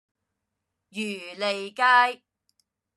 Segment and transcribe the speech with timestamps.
[0.89, 2.23] 漁利街